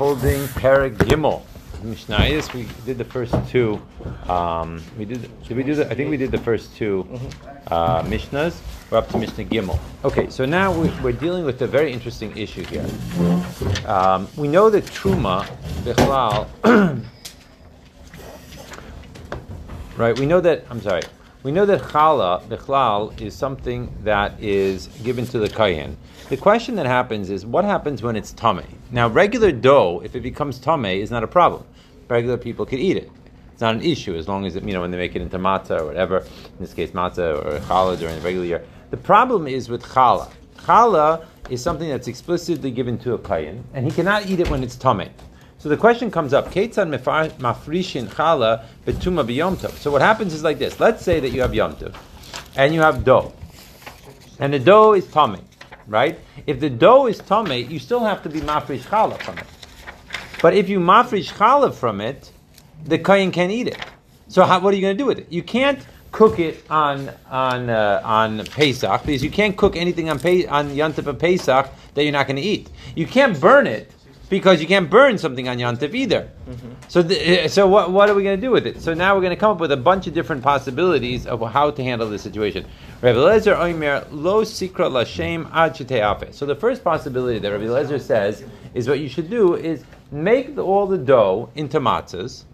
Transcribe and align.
holding 0.00 0.40
Perek 0.58 0.96
Gimel. 0.96 1.40
Mishnayos, 1.84 2.52
we 2.52 2.66
did 2.84 2.98
the 2.98 3.04
first 3.04 3.32
two. 3.48 3.80
Um, 4.28 4.82
we 4.98 5.04
did. 5.04 5.22
Did 5.46 5.56
we 5.56 5.62
do 5.62 5.76
the? 5.76 5.88
I 5.88 5.94
think 5.94 6.10
we 6.10 6.16
did 6.16 6.32
the 6.32 6.38
first 6.38 6.74
2 6.74 7.06
uh, 7.68 8.02
Mishnahs. 8.02 8.60
We're 8.90 8.98
up 8.98 9.08
to 9.10 9.18
Mishnah 9.18 9.44
Gimel. 9.44 9.78
Okay, 10.02 10.28
so 10.30 10.44
now 10.44 10.72
we, 10.76 10.88
we're 11.00 11.12
dealing 11.12 11.44
with 11.44 11.62
a 11.62 11.68
very 11.68 11.92
interesting 11.92 12.36
issue 12.36 12.64
here. 12.64 12.84
Um, 13.86 14.26
we 14.36 14.48
know 14.48 14.68
that 14.68 14.82
Truma, 14.82 15.46
Bichlal, 15.84 16.48
right? 19.96 20.18
We 20.18 20.26
know 20.26 20.40
that. 20.40 20.64
I'm 20.70 20.80
sorry. 20.80 21.02
We 21.44 21.52
know 21.52 21.66
that 21.66 21.82
Chala, 21.82 22.42
Bichlal, 22.44 23.20
is 23.20 23.34
something 23.34 23.94
that 24.02 24.42
is 24.42 24.86
given 25.02 25.26
to 25.26 25.38
the 25.38 25.46
Kayan. 25.46 25.94
The 26.30 26.38
question 26.38 26.74
that 26.76 26.86
happens 26.86 27.28
is 27.28 27.44
what 27.44 27.66
happens 27.66 28.02
when 28.02 28.16
it's 28.16 28.32
tame? 28.32 28.62
Now, 28.90 29.08
regular 29.08 29.52
dough, 29.52 30.00
if 30.02 30.16
it 30.16 30.22
becomes 30.22 30.58
tame, 30.58 30.86
is 30.86 31.10
not 31.10 31.22
a 31.22 31.26
problem. 31.26 31.66
Regular 32.08 32.38
people 32.38 32.64
can 32.64 32.78
eat 32.78 32.96
it. 32.96 33.10
It's 33.52 33.60
not 33.60 33.74
an 33.74 33.82
issue 33.82 34.16
as 34.16 34.26
long 34.26 34.46
as 34.46 34.56
it, 34.56 34.64
you 34.64 34.72
know 34.72 34.80
when 34.80 34.90
they 34.90 34.96
make 34.96 35.14
it 35.16 35.20
into 35.20 35.38
matzah 35.38 35.80
or 35.80 35.84
whatever. 35.84 36.20
In 36.20 36.60
this 36.60 36.72
case, 36.72 36.92
matzah 36.92 37.36
or 37.44 37.60
challah 37.60 37.98
during 37.98 38.14
the 38.14 38.22
regular 38.22 38.46
year. 38.46 38.64
The 38.88 38.96
problem 38.96 39.46
is 39.46 39.68
with 39.68 39.82
challah. 39.82 40.32
Challah 40.60 41.26
is 41.50 41.62
something 41.62 41.90
that's 41.90 42.08
explicitly 42.08 42.70
given 42.70 42.96
to 43.00 43.12
a 43.12 43.18
kayan, 43.18 43.62
and 43.74 43.84
he 43.84 43.92
cannot 43.92 44.30
eat 44.30 44.40
it 44.40 44.48
when 44.48 44.62
it's 44.62 44.76
tame. 44.76 45.10
So 45.64 45.70
the 45.70 45.78
question 45.78 46.10
comes 46.10 46.34
up: 46.34 46.50
Ketzan 46.50 46.92
mafrishin 47.38 48.06
challah 48.08 48.66
betuma 48.84 49.26
biyomtov. 49.26 49.70
So 49.78 49.90
what 49.90 50.02
happens 50.02 50.34
is 50.34 50.44
like 50.44 50.58
this: 50.58 50.78
Let's 50.78 51.02
say 51.02 51.20
that 51.20 51.30
you 51.30 51.40
have 51.40 51.52
yomtov, 51.52 51.94
and 52.54 52.74
you 52.74 52.82
have 52.82 53.02
dough, 53.02 53.32
and 54.38 54.52
the 54.52 54.58
dough 54.58 54.92
is 54.92 55.06
tame 55.06 55.38
right? 55.86 56.20
If 56.46 56.60
the 56.60 56.68
dough 56.68 57.06
is 57.06 57.18
tame, 57.18 57.70
you 57.70 57.78
still 57.78 58.00
have 58.00 58.22
to 58.24 58.28
be 58.28 58.42
mafresh 58.42 58.80
challah 58.80 59.18
from 59.22 59.38
it. 59.38 59.46
But 60.42 60.52
if 60.52 60.68
you 60.68 60.80
mafresh 60.80 61.32
challah 61.32 61.72
from 61.72 62.02
it, 62.02 62.30
the 62.84 62.98
kain 62.98 63.32
can 63.32 63.50
eat 63.50 63.68
it. 63.68 63.78
So 64.28 64.44
how, 64.44 64.60
what 64.60 64.74
are 64.74 64.76
you 64.76 64.82
going 64.82 64.98
to 64.98 65.02
do 65.02 65.06
with 65.06 65.18
it? 65.18 65.32
You 65.32 65.42
can't 65.42 65.78
cook 66.12 66.40
it 66.40 66.62
on 66.68 67.10
on 67.30 67.70
uh, 67.70 68.02
on 68.04 68.44
Pesach 68.44 69.00
because 69.00 69.24
you 69.24 69.30
can't 69.30 69.56
cook 69.56 69.76
anything 69.76 70.10
on 70.10 70.18
Pe- 70.18 70.44
on 70.44 70.72
Yontif 70.72 71.06
of 71.06 71.18
Pesach 71.18 71.70
that 71.94 72.02
you're 72.02 72.12
not 72.12 72.26
going 72.26 72.36
to 72.36 72.42
eat. 72.42 72.68
You 72.94 73.06
can't 73.06 73.40
burn 73.40 73.66
it 73.66 73.93
because 74.28 74.60
you 74.60 74.66
can't 74.66 74.88
burn 74.88 75.18
something 75.18 75.48
on 75.48 75.58
Yontif 75.58 75.94
either. 75.94 76.30
Mm-hmm. 76.48 76.68
So, 76.88 77.00
uh, 77.00 77.48
so 77.48 77.66
what, 77.66 77.90
what 77.90 78.08
are 78.08 78.14
we 78.14 78.22
going 78.22 78.38
to 78.38 78.46
do 78.46 78.50
with 78.50 78.66
it? 78.66 78.80
So 78.80 78.94
now 78.94 79.14
we're 79.14 79.20
going 79.20 79.36
to 79.36 79.40
come 79.40 79.52
up 79.52 79.60
with 79.60 79.72
a 79.72 79.76
bunch 79.76 80.06
of 80.06 80.14
different 80.14 80.42
possibilities 80.42 81.26
of 81.26 81.40
how 81.50 81.70
to 81.70 81.82
handle 81.82 82.08
this 82.08 82.22
situation. 82.22 82.66
Rabbi 83.02 83.18
Lezer 83.18 83.56
Oimer 83.56 84.06
lo 84.10 84.42
sikra 84.42 84.90
lashem 84.90 85.48
ad 85.52 86.34
So 86.34 86.46
the 86.46 86.56
first 86.56 86.82
possibility 86.82 87.38
that 87.38 87.50
Rabbi 87.50 87.64
Lezer 87.64 88.00
says 88.00 88.44
is 88.72 88.88
what 88.88 89.00
you 89.00 89.08
should 89.08 89.30
do 89.30 89.54
is 89.54 89.84
make 90.10 90.54
the, 90.54 90.62
all 90.62 90.86
the 90.86 90.98
dough 90.98 91.50
into 91.54 91.80
matzahs 91.80 92.44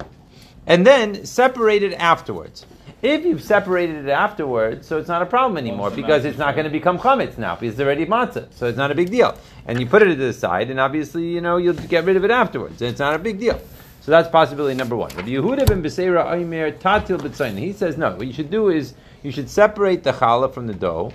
and 0.66 0.86
then 0.86 1.24
separate 1.24 1.82
it 1.82 1.92
afterwards. 1.94 2.66
If 3.02 3.24
you've 3.24 3.42
separated 3.42 4.04
it 4.04 4.10
afterwards, 4.10 4.86
so 4.86 4.98
it's 4.98 5.08
not 5.08 5.22
a 5.22 5.26
problem 5.26 5.56
anymore 5.56 5.90
because 5.90 6.26
it's 6.26 6.36
not 6.36 6.54
going 6.54 6.64
to 6.64 6.70
become 6.70 6.98
chametz 6.98 7.38
now 7.38 7.54
because 7.54 7.72
it's 7.72 7.80
already 7.80 8.04
matzah, 8.04 8.52
so 8.52 8.66
it's 8.66 8.76
not 8.76 8.90
a 8.90 8.94
big 8.94 9.10
deal. 9.10 9.38
And 9.66 9.80
you 9.80 9.86
put 9.86 10.02
it 10.02 10.06
to 10.06 10.14
the 10.16 10.34
side, 10.34 10.70
and 10.70 10.78
obviously 10.78 11.26
you 11.26 11.40
know 11.40 11.56
you'll 11.56 11.74
get 11.74 12.04
rid 12.04 12.16
of 12.16 12.24
it 12.24 12.30
afterwards, 12.30 12.82
and 12.82 12.90
it's 12.90 13.00
not 13.00 13.14
a 13.14 13.18
big 13.18 13.40
deal. 13.40 13.58
So 14.02 14.10
that's 14.10 14.28
possibility 14.28 14.74
number 14.76 14.96
one. 14.96 15.10
Rabbi 15.16 15.28
Yehuda 15.28 15.66
ben 15.66 15.82
Beseira 15.82 16.26
Oimer 16.26 16.76
Tatil 16.78 17.18
B'tzayin. 17.18 17.58
He 17.58 17.72
says 17.72 17.96
no. 17.96 18.16
What 18.16 18.26
you 18.26 18.32
should 18.34 18.50
do 18.50 18.68
is 18.68 18.94
you 19.22 19.30
should 19.30 19.48
separate 19.48 20.02
the 20.02 20.12
challah 20.12 20.52
from 20.52 20.66
the 20.66 20.74
dough 20.74 21.12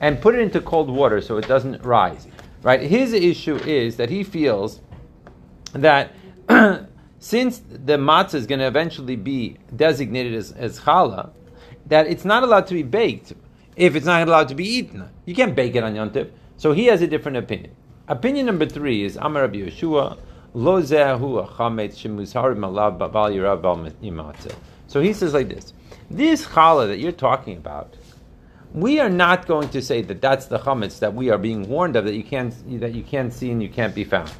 and 0.00 0.20
put 0.20 0.34
it 0.34 0.40
into 0.40 0.60
cold 0.60 0.88
water 0.88 1.20
so 1.20 1.36
it 1.36 1.48
doesn't 1.48 1.82
rise. 1.82 2.26
Right? 2.62 2.80
His 2.80 3.12
issue 3.12 3.56
is 3.56 3.96
that 3.96 4.10
he 4.10 4.22
feels 4.22 4.80
that 5.72 6.12
since 7.18 7.58
the 7.58 7.96
matzah 7.96 8.34
is 8.34 8.46
going 8.46 8.58
to 8.58 8.66
eventually 8.66 9.16
be 9.16 9.56
designated 9.74 10.34
as, 10.34 10.52
as 10.52 10.80
challah, 10.80 11.30
that 11.86 12.06
it's 12.06 12.24
not 12.24 12.42
allowed 12.42 12.66
to 12.66 12.74
be 12.74 12.82
baked 12.82 13.32
if 13.76 13.94
it's 13.94 14.06
not 14.06 14.26
allowed 14.26 14.48
to 14.48 14.54
be 14.54 14.66
eaten. 14.66 15.08
You 15.24 15.34
can't 15.34 15.54
bake 15.54 15.74
it 15.74 15.84
on 15.84 15.94
Yontif. 15.94 16.30
So 16.56 16.72
he 16.72 16.86
has 16.86 17.02
a 17.02 17.06
different 17.06 17.36
opinion. 17.38 17.74
Opinion 18.08 18.46
number 18.46 18.66
three 18.66 19.04
is 19.04 19.16
Amar 19.16 19.42
Rabbi 19.42 19.58
Yehoshua, 19.58 20.18
Lo 20.54 20.80
zehu 20.80 21.46
achametz 21.46 21.96
shemuzharim 21.96 22.60
alav 22.60 22.98
babal 22.98 23.30
yirav 23.30 23.60
bal 23.60 24.34
So 24.86 25.00
he 25.02 25.12
says 25.12 25.34
like 25.34 25.48
this, 25.48 25.74
this 26.10 26.46
challah 26.46 26.86
that 26.88 26.98
you're 26.98 27.12
talking 27.12 27.56
about, 27.58 27.94
we 28.72 29.00
are 29.00 29.10
not 29.10 29.46
going 29.46 29.68
to 29.70 29.82
say 29.82 30.02
that 30.02 30.20
that's 30.20 30.46
the 30.46 30.58
chametz 30.58 30.98
that 31.00 31.14
we 31.14 31.30
are 31.30 31.38
being 31.38 31.68
warned 31.68 31.96
of 31.96 32.04
that 32.04 32.14
you 32.14 32.24
can't 32.24 32.54
that 32.80 32.94
you 32.94 33.02
can't 33.02 33.32
see 33.32 33.50
and 33.50 33.62
you 33.62 33.68
can't 33.68 33.94
be 33.94 34.04
found. 34.04 34.32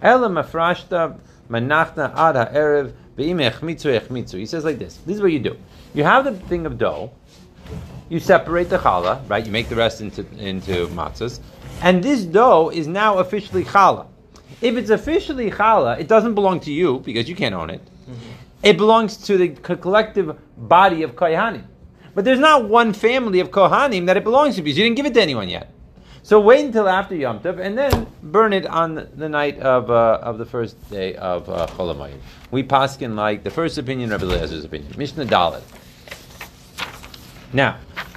Ela 0.00 0.28
mafrashta 0.28 1.18
manachna 1.48 2.14
ad 2.16 2.36
ha'erev 2.36 2.92
echmitzu 3.16 4.38
He 4.38 4.46
says 4.46 4.64
like 4.64 4.78
this. 4.78 4.96
This 5.06 5.16
is 5.16 5.22
what 5.22 5.32
you 5.32 5.38
do. 5.38 5.56
You 5.94 6.04
have 6.04 6.24
the 6.24 6.32
thing 6.32 6.66
of 6.66 6.78
dough. 6.78 7.12
You 8.08 8.20
separate 8.20 8.68
the 8.68 8.78
challah, 8.78 9.28
right? 9.28 9.44
You 9.44 9.52
make 9.52 9.68
the 9.68 9.76
rest 9.76 10.00
into 10.00 10.26
into 10.38 10.86
matzahs, 10.88 11.40
and 11.82 12.02
this 12.02 12.24
dough 12.24 12.70
is 12.70 12.86
now 12.86 13.18
officially 13.18 13.64
challah. 13.64 14.06
If 14.60 14.76
it's 14.76 14.90
officially 14.90 15.50
challah, 15.50 15.98
it 15.98 16.08
doesn't 16.08 16.34
belong 16.34 16.60
to 16.60 16.72
you 16.72 17.00
because 17.00 17.28
you 17.28 17.34
can't 17.34 17.54
own 17.54 17.70
it. 17.70 17.80
Mm-hmm. 17.80 18.14
It 18.62 18.76
belongs 18.76 19.16
to 19.26 19.36
the 19.36 19.48
collective 19.48 20.38
body 20.56 21.02
of 21.02 21.12
kohanim. 21.12 21.64
But 22.14 22.24
there's 22.24 22.38
not 22.38 22.68
one 22.68 22.92
family 22.92 23.40
of 23.40 23.50
kohanim 23.50 24.06
that 24.06 24.16
it 24.16 24.24
belongs 24.24 24.56
to 24.56 24.62
because 24.62 24.78
you 24.78 24.84
didn't 24.84 24.96
give 24.96 25.06
it 25.06 25.14
to 25.14 25.22
anyone 25.22 25.48
yet. 25.48 25.73
So 26.24 26.40
wait 26.40 26.64
until 26.64 26.88
after 26.88 27.14
Yom 27.14 27.40
Tov 27.40 27.60
and 27.60 27.76
then 27.76 28.06
burn 28.22 28.54
it 28.54 28.64
on 28.64 29.08
the 29.14 29.28
night 29.28 29.58
of, 29.58 29.90
uh, 29.90 30.20
of 30.22 30.38
the 30.38 30.46
first 30.46 30.74
day 30.90 31.14
of 31.16 31.46
uh, 31.50 31.66
Cholamayim. 31.66 32.16
We 32.50 32.62
paskin 32.62 33.14
like 33.14 33.44
the 33.44 33.50
first 33.50 33.76
opinion, 33.76 34.08
Rabbi 34.08 34.24
Eliezer 34.24 34.66
opinion. 34.66 34.94
Mishnah 34.96 35.26
Dalet. 35.26 35.62
Now, 37.52 37.76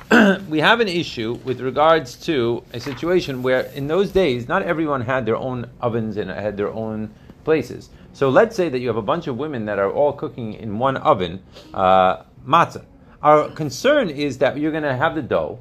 we 0.47 0.62
have 0.62 0.79
an 0.79 0.88
issue 0.88 1.34
with 1.44 1.59
regards 1.59 2.16
to 2.28 2.63
a 2.72 2.79
situation 2.79 3.44
where 3.44 3.63
in 3.75 3.88
those 3.88 4.09
days 4.12 4.47
not 4.47 4.62
everyone 4.62 5.01
had 5.01 5.25
their 5.25 5.35
own 5.35 5.69
ovens 5.81 6.16
and 6.16 6.29
had 6.29 6.56
their 6.56 6.72
own 6.72 7.13
places. 7.44 7.89
So 8.13 8.29
let's 8.29 8.56
say 8.56 8.69
that 8.69 8.79
you 8.79 8.88
have 8.88 8.95
a 8.95 9.01
bunch 9.01 9.28
of 9.28 9.38
women 9.38 9.66
that 9.66 9.79
are 9.79 9.91
all 9.91 10.13
cooking 10.13 10.53
in 10.53 10.79
one 10.79 10.95
oven 10.95 11.44
uh, 11.74 12.24
matzah. 12.47 12.85
Our 13.22 13.50
concern 13.50 14.09
is 14.09 14.38
that 14.38 14.57
you're 14.57 14.72
going 14.72 14.84
to 14.84 14.95
have 14.95 15.13
the 15.13 15.22
dough 15.22 15.59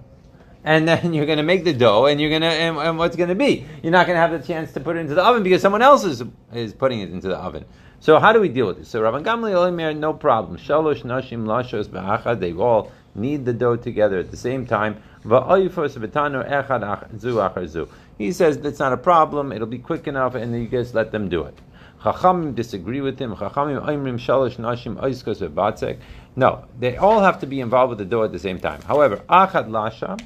and 0.67 0.87
then 0.89 1.15
you're 1.15 1.27
going 1.27 1.39
to 1.39 1.45
make 1.45 1.63
the 1.63 1.73
dough, 1.73 2.07
and 2.07 2.21
you're 2.21 2.29
going 2.29 2.43
to, 2.43 2.49
and, 2.49 2.77
and 2.77 2.99
what's 2.99 3.15
going 3.15 3.29
to 3.29 3.37
be? 3.37 3.65
You're 3.85 3.93
not 3.93 4.07
going 4.07 4.17
to 4.17 4.21
have 4.21 4.33
the 4.33 4.45
chance 4.45 4.73
to 4.73 4.81
put 4.81 4.97
it 4.97 4.99
into 4.99 5.15
the 5.15 5.23
oven 5.23 5.45
because 5.45 5.63
someone 5.63 5.81
else 5.81 6.05
is 6.05 6.25
is 6.53 6.75
putting 6.75 7.01
it 7.01 7.11
into 7.11 7.29
the 7.29 7.37
oven. 7.37 7.65
So 8.01 8.19
how 8.19 8.33
do 8.33 8.41
we 8.41 8.49
deal 8.49 8.67
with 8.67 8.79
this? 8.79 8.89
So 8.89 9.01
Rabban 9.01 9.25
Gamliel 9.25 9.97
no 9.97 10.13
problem. 10.13 10.59
Shalosh 10.59 11.03
nashim 11.03 11.45
lashos 11.47 11.87
ba'achad. 11.87 12.41
They 12.41 12.53
all 12.53 12.91
knead 13.15 13.45
the 13.45 13.53
dough 13.53 13.77
together 13.77 14.19
at 14.19 14.33
the 14.33 14.37
same 14.37 14.67
time. 14.67 15.01
He 18.19 18.33
says 18.33 18.59
that's 18.59 18.79
not 18.81 18.93
a 18.93 18.97
problem. 18.97 19.53
It'll 19.53 19.67
be 19.69 19.79
quick 19.79 20.09
enough, 20.09 20.35
and 20.35 20.53
you 20.53 20.67
guys 20.67 20.95
let 20.95 21.13
them 21.13 21.29
do 21.29 21.45
it. 21.45 21.57
Chachamim 22.03 22.57
disagree 22.57 23.01
with 23.01 23.21
him. 23.21 23.37
Chachamim 23.37 23.81
shalosh 24.19 24.57
nashim 24.57 24.97
oiskos 24.97 25.99
No, 26.35 26.65
they 26.77 26.97
all 26.97 27.21
have 27.21 27.39
to 27.41 27.47
be 27.47 27.61
involved 27.61 27.91
with 27.91 27.99
the 27.99 28.05
dough 28.05 28.25
at 28.25 28.33
the 28.33 28.41
same 28.41 28.59
time. 28.59 28.83
However, 28.83 29.19
achad 29.29 29.69
lasha 29.69 30.19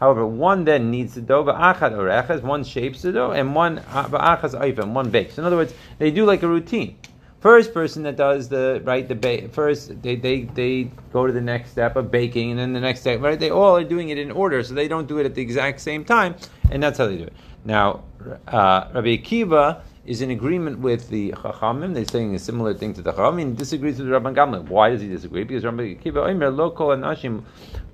However, 0.00 0.26
one 0.26 0.64
then 0.64 0.90
needs 0.90 1.14
the 1.14 1.20
dough, 1.20 1.44
achad 1.44 1.96
oreches, 1.96 2.42
one 2.42 2.64
shapes 2.64 3.02
the 3.02 3.12
dough, 3.12 3.30
and 3.30 3.54
one 3.54 3.78
achas 3.78 4.58
oifim, 4.58 4.92
one 4.92 5.10
bakes. 5.10 5.38
In 5.38 5.44
other 5.44 5.56
words, 5.56 5.72
they 5.98 6.10
do 6.10 6.24
like 6.24 6.42
a 6.42 6.48
routine. 6.48 6.96
First 7.40 7.74
person 7.74 8.02
that 8.04 8.16
does 8.16 8.48
the 8.48 8.80
right 8.84 9.06
the 9.06 9.14
ba- 9.14 9.48
first 9.50 10.00
they, 10.02 10.16
they 10.16 10.42
they 10.44 10.90
go 11.12 11.26
to 11.26 11.32
the 11.32 11.42
next 11.42 11.72
step 11.72 11.94
of 11.96 12.10
baking, 12.10 12.50
and 12.50 12.58
then 12.58 12.72
the 12.72 12.80
next 12.80 13.00
step 13.00 13.20
right. 13.20 13.38
They 13.38 13.50
all 13.50 13.76
are 13.76 13.84
doing 13.84 14.08
it 14.08 14.18
in 14.18 14.30
order, 14.30 14.62
so 14.62 14.72
they 14.72 14.88
don't 14.88 15.06
do 15.06 15.18
it 15.18 15.26
at 15.26 15.34
the 15.34 15.42
exact 15.42 15.80
same 15.80 16.04
time, 16.04 16.36
and 16.70 16.82
that's 16.82 16.96
how 16.96 17.06
they 17.06 17.18
do 17.18 17.24
it. 17.24 17.34
Now, 17.66 18.02
uh, 18.48 18.88
Rabbi 18.94 19.18
Akiva 19.18 19.82
is 20.06 20.20
in 20.20 20.30
agreement 20.30 20.78
with 20.80 21.08
the 21.08 21.30
Chachamim. 21.30 21.94
They're 21.94 22.04
saying 22.04 22.34
a 22.34 22.38
similar 22.38 22.74
thing 22.74 22.92
to 22.94 23.02
the 23.02 23.12
Chachamim. 23.12 23.56
Disagrees 23.56 23.98
with 23.98 24.08
the 24.08 24.14
Rabban 24.14 24.34
Gamliel. 24.34 24.68
Why 24.68 24.90
does 24.90 25.00
he 25.00 25.08
disagree? 25.08 25.44
Because 25.44 25.64
Rabbi 25.64 25.94
Akiva 25.94 26.28
Omer 26.28 26.50
lo 26.50 26.70
kol 26.70 26.88
anashim 26.88 27.42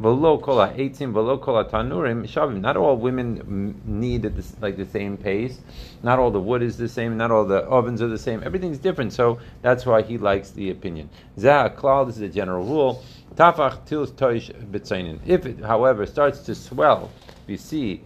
v'lo 0.01 0.43
kol 0.43 0.59
ha'etzim 0.59 1.13
v'lo 1.13 1.41
kol 1.41 1.63
ha'tanurim 1.63 2.27
shavim. 2.27 2.61
Not 2.61 2.77
all 2.77 2.97
women 2.97 3.81
need 3.85 4.25
at 4.25 4.33
like 4.61 4.77
the 4.77 4.87
same 4.87 5.17
pace. 5.17 5.61
Not 6.03 6.19
all 6.19 6.33
the 6.33 6.41
wood 6.41 6.63
is 6.63 6.77
the 6.77 6.89
same. 6.89 7.17
Not 7.17 7.31
all 7.31 7.45
the 7.45 7.59
ovens 7.59 8.03
are 8.03 8.09
the 8.09 8.19
same. 8.19 8.43
Everything's 8.45 8.79
different. 8.79 9.13
So 9.13 9.39
that's 9.63 9.87
why 9.87 10.03
he 10.03 10.19
likes 10.19 10.51
the 10.51 10.71
opinion. 10.71 11.11
Zah 11.39 11.69
klal. 11.69 12.07
This 12.07 12.17
is 12.17 12.23
a 12.23 12.29
general 12.29 12.65
rule. 12.65 13.05
Tafach 13.37 13.85
til 13.87 14.07
toish 14.09 14.51
b'tzainin. 14.51 15.21
If 15.25 15.47
it, 15.47 15.61
however, 15.61 16.07
starts 16.07 16.41
to 16.41 16.57
swell, 16.57 17.11
you 17.47 17.57
see 17.57 18.03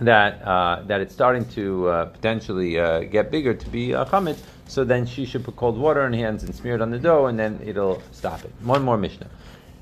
that 0.00 0.42
uh, 0.42 0.82
that 0.86 1.00
it's 1.00 1.14
starting 1.14 1.44
to 1.50 1.88
uh, 1.88 2.04
potentially 2.06 2.78
uh, 2.78 3.00
get 3.00 3.30
bigger 3.30 3.54
to 3.54 3.68
be 3.70 3.92
a 3.92 4.04
chametz, 4.04 4.38
so 4.66 4.84
then 4.84 5.06
she 5.06 5.24
should 5.24 5.44
put 5.44 5.56
cold 5.56 5.78
water 5.78 6.04
in 6.06 6.12
her 6.12 6.18
hands 6.18 6.42
and 6.42 6.54
smear 6.54 6.74
it 6.74 6.82
on 6.82 6.90
the 6.90 6.98
dough, 6.98 7.26
and 7.26 7.38
then 7.38 7.60
it'll 7.64 8.02
stop 8.12 8.44
it. 8.44 8.52
One 8.62 8.82
more 8.82 8.96
mishnah. 8.96 9.28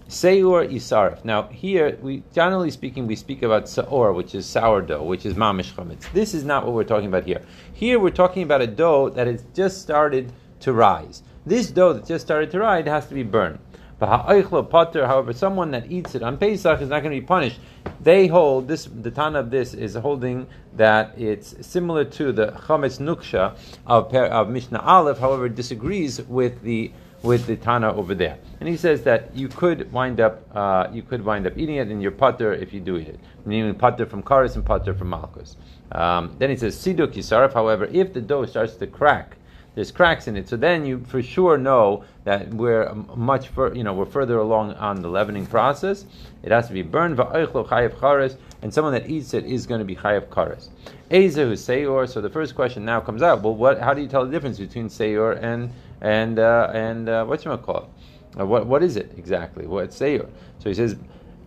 Seur 0.08 0.70
Isarif. 0.70 1.24
Now, 1.24 1.44
here, 1.44 1.96
we 2.02 2.22
generally 2.34 2.70
speaking, 2.70 3.06
we 3.06 3.16
speak 3.16 3.42
about 3.42 3.66
Saor, 3.66 4.12
which 4.12 4.34
is 4.34 4.44
sourdough, 4.44 5.02
which 5.04 5.24
is 5.24 5.34
Mamish 5.34 5.72
Chametz. 5.72 6.12
This 6.12 6.34
is 6.34 6.44
not 6.44 6.66
what 6.66 6.74
we're 6.74 6.84
talking 6.84 7.08
about 7.08 7.24
here. 7.24 7.40
Here, 7.72 7.98
we're 7.98 8.10
talking 8.10 8.42
about 8.42 8.60
a 8.60 8.66
dough 8.66 9.08
that 9.08 9.26
has 9.26 9.42
just 9.54 9.80
started 9.80 10.30
to 10.60 10.74
rise. 10.74 11.22
This 11.46 11.70
dough 11.70 11.94
that 11.94 12.04
just 12.04 12.26
started 12.26 12.50
to 12.50 12.58
rise 12.58 12.84
has 12.84 13.06
to 13.08 13.14
be 13.14 13.22
burned. 13.22 13.58
However, 14.06 15.32
someone 15.32 15.70
that 15.72 15.90
eats 15.90 16.14
it 16.14 16.22
on 16.22 16.36
Pesach 16.38 16.80
is 16.80 16.88
not 16.88 17.02
going 17.02 17.14
to 17.14 17.20
be 17.20 17.26
punished. 17.26 17.60
They 18.00 18.26
hold 18.26 18.68
this. 18.68 18.84
The 18.86 19.10
Tana 19.10 19.40
of 19.40 19.50
this 19.50 19.74
is 19.74 19.94
holding 19.94 20.46
that 20.76 21.14
it's 21.18 21.54
similar 21.66 22.04
to 22.04 22.32
the 22.32 22.48
chametz 22.48 22.98
nuksha 22.98 23.56
of, 23.86 24.14
of 24.14 24.48
Mishnah 24.48 24.80
Aleph. 24.80 25.18
However, 25.18 25.48
disagrees 25.48 26.20
with 26.22 26.62
the 26.62 26.92
with 27.22 27.46
the 27.46 27.54
Tana 27.54 27.94
over 27.94 28.16
there, 28.16 28.38
and 28.58 28.68
he 28.68 28.76
says 28.76 29.04
that 29.04 29.36
you 29.36 29.46
could 29.46 29.92
wind 29.92 30.20
up 30.20 30.44
uh, 30.56 30.88
you 30.92 31.02
could 31.02 31.24
wind 31.24 31.46
up 31.46 31.56
eating 31.56 31.76
it 31.76 31.90
in 31.90 32.00
your 32.00 32.10
putter 32.10 32.52
if 32.52 32.72
you 32.72 32.80
do 32.80 32.96
eat 32.96 33.08
it, 33.08 33.20
meaning 33.44 33.74
putter 33.74 34.06
from 34.06 34.22
karis 34.22 34.56
and 34.56 34.64
putter 34.64 34.92
from 34.92 35.10
malchus. 35.10 35.56
Um, 35.92 36.34
then 36.38 36.50
he 36.50 36.56
says 36.56 36.76
siduk 36.76 37.14
yisarif. 37.14 37.52
However, 37.52 37.84
if 37.84 38.12
the 38.12 38.20
dough 38.20 38.46
starts 38.46 38.74
to 38.76 38.86
crack 38.88 39.36
there's 39.74 39.90
cracks 39.90 40.28
in 40.28 40.36
it. 40.36 40.48
So 40.48 40.56
then 40.56 40.84
you 40.84 41.00
for 41.08 41.22
sure 41.22 41.56
know 41.56 42.04
that 42.24 42.52
we're 42.52 42.92
much 43.16 43.48
fur, 43.48 43.74
you 43.74 43.82
know 43.84 43.94
we're 43.94 44.04
further 44.04 44.38
along 44.38 44.74
on 44.74 45.00
the 45.00 45.08
leavening 45.08 45.46
process. 45.46 46.04
It 46.42 46.52
has 46.52 46.66
to 46.68 46.72
be 46.72 46.82
burned 46.82 47.18
and 47.18 48.72
someone 48.72 48.92
that 48.92 49.08
eats 49.08 49.34
it 49.34 49.44
is 49.44 49.66
going 49.66 49.80
to 49.80 49.84
be 49.84 49.96
chayav 49.96 50.32
chares. 50.34 50.70
Ezehu 51.10 51.56
seyor. 51.56 52.08
So 52.08 52.20
the 52.20 52.30
first 52.30 52.54
question 52.54 52.84
now 52.84 53.00
comes 53.00 53.22
out. 53.22 53.42
Well, 53.42 53.54
what? 53.54 53.80
How 53.80 53.94
do 53.94 54.02
you 54.02 54.08
tell 54.08 54.24
the 54.24 54.30
difference 54.30 54.58
between 54.58 54.88
seyor 54.88 55.32
and 55.32 55.72
and 56.00 56.38
uh, 56.38 56.70
and 56.72 57.08
uh, 57.08 57.24
what 57.24 57.44
you 57.44 57.56
call 57.56 57.84
it? 57.84 58.40
Uh, 58.40 58.46
what 58.46 58.66
what 58.66 58.82
is 58.82 58.96
it 58.96 59.12
exactly? 59.16 59.66
What's 59.66 59.96
seyor? 59.96 60.28
So 60.58 60.68
he 60.68 60.74
says. 60.74 60.96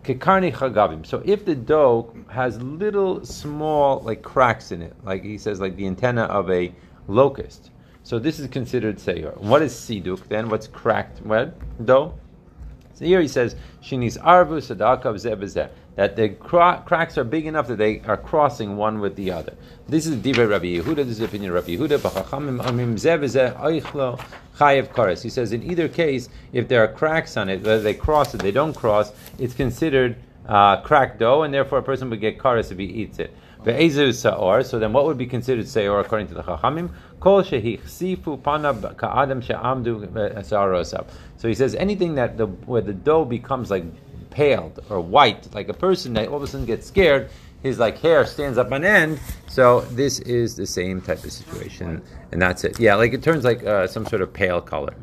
Kekarni 0.04 0.54
chagavim. 0.54 1.04
So 1.04 1.20
if 1.24 1.44
the 1.44 1.56
dough 1.56 2.14
has 2.28 2.62
little 2.62 3.24
small 3.24 3.98
like 4.02 4.22
cracks 4.22 4.70
in 4.70 4.80
it, 4.80 4.94
like 5.02 5.24
he 5.24 5.36
says, 5.36 5.58
like 5.58 5.74
the 5.74 5.84
antenna 5.84 6.22
of 6.26 6.48
a 6.48 6.72
locust, 7.08 7.72
so 8.06 8.20
this 8.20 8.38
is 8.38 8.46
considered 8.46 8.98
seyor. 8.98 9.36
What 9.38 9.62
is 9.62 9.72
siduk 9.74 10.28
then? 10.28 10.48
What's 10.48 10.68
cracked 10.68 11.26
what? 11.26 11.56
dough? 11.84 12.14
So 12.94 13.04
here 13.04 13.20
he 13.20 13.26
says, 13.26 13.56
Shinis 13.82 14.16
arvu 14.16 14.58
zebezeh. 14.60 15.70
That 15.96 16.14
the 16.14 16.28
cra- 16.28 16.84
cracks 16.86 17.18
are 17.18 17.24
big 17.24 17.46
enough 17.46 17.66
that 17.66 17.78
they 17.78 18.02
are 18.02 18.16
crossing 18.16 18.76
one 18.76 19.00
with 19.00 19.16
the 19.16 19.32
other. 19.32 19.56
This 19.88 20.06
is 20.06 20.14
Divrei 20.18 20.48
Rabbi 20.48 20.66
Yehuda. 20.66 20.98
This 20.98 21.08
is 21.08 21.18
the 21.18 21.24
opinion 21.24 21.50
of 21.50 21.56
Rabbi 21.56 21.78
Yehuda. 21.78 21.98
B'chachamim 21.98 22.62
amim 22.62 22.94
zebezeh 22.94 23.60
oichlo 23.60 24.20
chayev 24.56 24.86
kares. 24.92 25.24
He 25.24 25.28
says 25.28 25.52
in 25.52 25.64
either 25.64 25.88
case, 25.88 26.28
if 26.52 26.68
there 26.68 26.84
are 26.84 26.88
cracks 26.88 27.36
on 27.36 27.48
it, 27.48 27.62
whether 27.62 27.82
they 27.82 27.94
cross 27.94 28.32
it, 28.34 28.40
they 28.40 28.52
don't 28.52 28.74
cross, 28.74 29.10
it's 29.40 29.54
considered 29.54 30.14
uh, 30.46 30.80
cracked 30.82 31.18
dough, 31.18 31.42
and 31.42 31.52
therefore 31.52 31.78
a 31.78 31.82
person 31.82 32.08
would 32.10 32.20
get 32.20 32.38
kares 32.38 32.70
if 32.70 32.78
he 32.78 32.84
eats 32.84 33.18
it. 33.18 33.36
Sa'or. 33.66 34.62
So 34.62 34.78
then, 34.78 34.92
what 34.92 35.06
would 35.06 35.18
be 35.18 35.26
considered 35.26 35.66
sa'or 35.66 36.00
according 36.00 36.28
to 36.28 36.34
the 36.34 36.42
Chachamim? 36.42 36.90
Kol 37.18 37.42
panab. 37.42 38.82
So 41.36 41.48
he 41.48 41.54
says 41.54 41.74
anything 41.74 42.14
that 42.14 42.36
the 42.36 42.46
where 42.46 42.82
the 42.82 42.92
dough 42.92 43.24
becomes 43.24 43.70
like 43.70 43.84
paled 44.30 44.84
or 44.90 45.00
white, 45.00 45.52
like 45.54 45.68
a 45.68 45.74
person 45.74 46.12
that 46.12 46.28
all 46.28 46.36
of 46.36 46.42
a 46.42 46.46
sudden 46.46 46.66
gets 46.66 46.86
scared, 46.86 47.30
his 47.62 47.78
like 47.78 47.98
hair 47.98 48.24
stands 48.24 48.58
up 48.58 48.70
on 48.70 48.84
end. 48.84 49.18
So 49.48 49.80
this 49.80 50.20
is 50.20 50.54
the 50.54 50.66
same 50.66 51.00
type 51.00 51.24
of 51.24 51.32
situation, 51.32 52.02
and 52.30 52.40
that's 52.40 52.62
it. 52.64 52.78
Yeah, 52.78 52.94
like 52.94 53.14
it 53.14 53.22
turns 53.22 53.44
like 53.44 53.64
uh, 53.64 53.86
some 53.86 54.06
sort 54.06 54.22
of 54.22 54.32
pale 54.32 54.60
color. 54.60 54.94